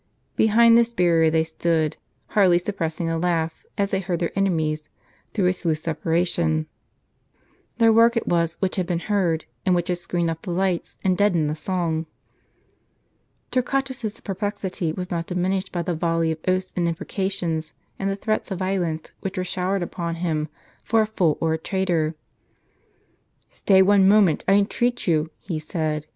[0.35, 1.95] Behind this bai rier they stood,
[2.29, 4.81] hardly suppressing a laugh as they heard their enemies
[5.31, 6.65] through its loose separation.
[7.77, 10.97] Their work it was which had been heard, and which had screened off the lights,
[11.03, 12.07] and deadened the song.
[13.51, 18.49] Torquatus's perplexity was not diminished by the volley of oaths and imprecations, and the threats
[18.49, 20.47] of violence which were showered upon him,
[20.83, 22.15] for a fool or a traitor."
[23.49, 26.07] Stay one moment, I entreat you," he said.